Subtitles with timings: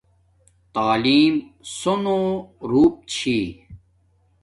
[0.73, 1.33] تعلیم
[1.77, 2.19] سُونو
[2.69, 3.37] روپ چھی